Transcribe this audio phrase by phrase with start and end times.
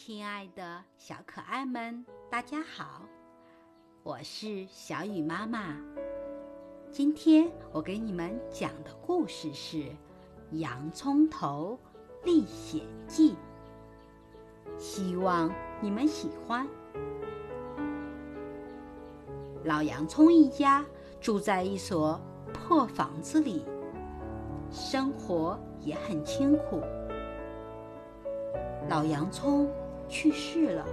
[0.00, 3.02] 亲爱的小可爱们，大家好，
[4.04, 5.76] 我是小雨妈妈。
[6.88, 9.78] 今天我给你们讲的故事是
[10.52, 11.76] 《洋葱头
[12.22, 13.32] 历险记》，
[14.78, 16.64] 希望你们喜欢。
[19.64, 20.86] 老洋葱一家
[21.20, 22.20] 住在一所
[22.54, 23.64] 破房子里，
[24.70, 26.80] 生活也很清苦。
[28.88, 29.68] 老洋葱
[30.08, 30.84] 去世了，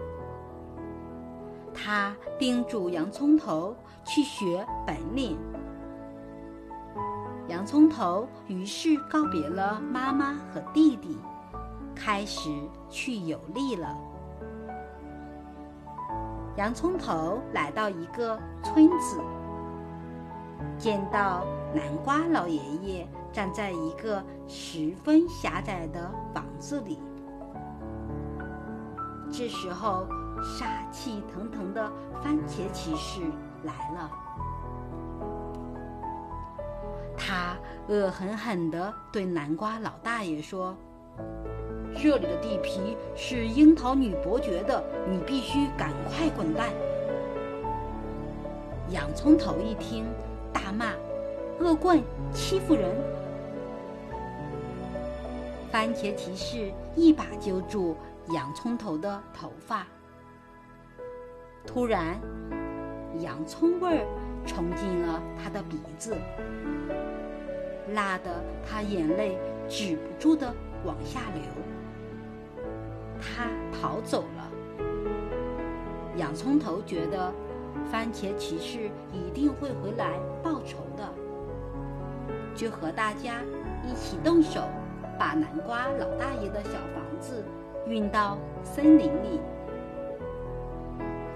[1.73, 5.37] 他叮嘱洋葱头去学本领。
[7.47, 11.17] 洋葱头于是告别了妈妈和弟弟，
[11.95, 12.49] 开始
[12.89, 13.95] 去游历了。
[16.57, 19.21] 洋葱头来到一个村子，
[20.77, 26.99] 见到南瓜老爷爷站在一个十分狭窄的房子里。
[29.37, 30.07] 这时候，
[30.41, 31.91] 杀气腾腾的
[32.23, 33.19] 番茄骑士
[33.63, 34.09] 来了。
[37.17, 37.57] 他
[37.89, 40.73] 恶狠狠地对南瓜老大爷说
[42.01, 46.69] ：“这里的地皮是樱桃女伯爵的，你必须赶快滚蛋！”
[48.89, 50.05] 洋葱头一听，
[50.53, 50.93] 大骂
[51.59, 52.01] ：“恶棍，
[52.33, 52.89] 欺负人！”
[55.69, 57.97] 番茄骑士一把揪住。
[58.33, 59.85] 洋葱头的头发，
[61.65, 62.19] 突然，
[63.19, 64.05] 洋葱味儿
[64.47, 66.17] 冲进了他的鼻子，
[67.93, 69.37] 辣得他眼泪
[69.69, 70.51] 止不住的
[70.83, 71.43] 往下流。
[73.21, 74.51] 他逃走了。
[76.17, 77.31] 洋葱头觉得，
[77.91, 81.07] 番茄骑士一定会回来报仇的，
[82.55, 83.43] 就和大家
[83.83, 84.61] 一起动手，
[85.19, 87.43] 把南瓜老大爷的小房子。
[87.87, 89.39] 运到森林里，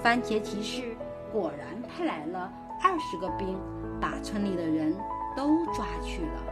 [0.02, 0.96] 番茄骑士
[1.32, 3.56] 果然派来了二十个兵，
[4.02, 4.96] 把村里的人
[5.38, 6.44] 都抓去了。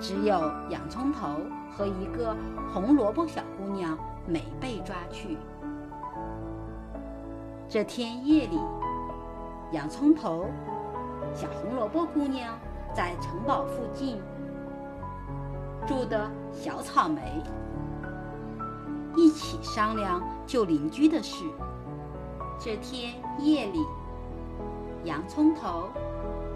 [0.00, 1.28] 只有洋葱头
[1.70, 2.36] 和一个
[2.74, 5.38] 红萝卜小姑娘没被抓去。
[7.68, 8.60] 这天夜里，
[9.70, 10.46] 洋葱头、
[11.32, 12.58] 小红萝卜姑娘
[12.92, 14.20] 在城堡附近
[15.86, 17.40] 住的小草莓。
[19.16, 21.44] 一起商量救邻居的事。
[22.60, 23.78] 这天夜里，
[25.04, 25.88] 洋葱头、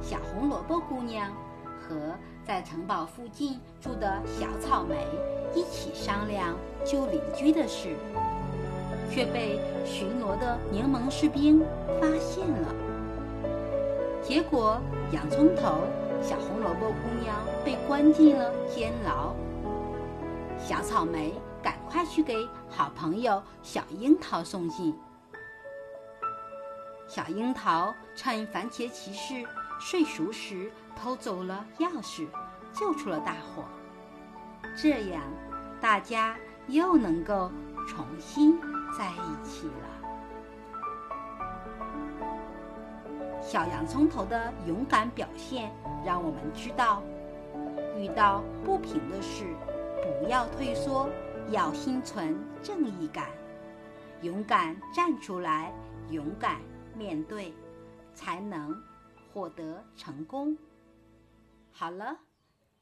[0.03, 1.33] 小红萝卜姑娘
[1.81, 1.97] 和
[2.45, 5.07] 在城堡附近住的小草莓
[5.55, 6.55] 一起商量
[6.85, 7.97] 救邻居的事，
[9.11, 11.61] 却被巡逻的柠檬士兵
[11.99, 12.75] 发现了。
[14.23, 14.79] 结果，
[15.13, 15.79] 洋葱头、
[16.21, 17.35] 小红萝卜姑娘
[17.65, 19.33] 被关进了监牢。
[20.59, 21.33] 小草莓。
[21.63, 24.99] 赶快去给好朋友小樱桃送信。
[27.07, 29.45] 小樱桃趁番茄骑士
[29.81, 32.29] 睡熟时偷走了钥匙，
[32.73, 33.65] 救出了大伙。
[34.77, 35.23] 这样，
[35.81, 36.37] 大家
[36.69, 37.51] 又能够
[37.89, 38.61] 重新
[38.97, 39.73] 在一起了。
[43.43, 47.03] 小洋葱头的勇敢表现，让我们知道，
[47.97, 49.47] 遇到不平的事，
[50.01, 51.09] 不要退缩。
[51.51, 53.29] 要心存正义感，
[54.23, 55.75] 勇敢站出来，
[56.09, 56.61] 勇敢
[56.97, 57.53] 面对，
[58.15, 58.81] 才能
[59.33, 60.57] 获得成功。
[61.73, 62.21] 好了，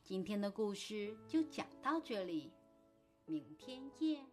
[0.04, 2.52] 今天的故事就讲到这里，
[3.24, 4.26] 明天见。